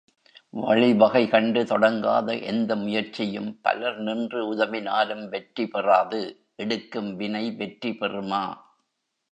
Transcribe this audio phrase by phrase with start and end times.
[0.53, 6.21] வழிவகை கண்டு தொடங்காத எந்த முயற்சியும் பலர் நின்று உதவினாலும் வெற்றி பெறாது
[6.55, 8.43] எடுக்கும் வினை வெற்றி பெறுமா?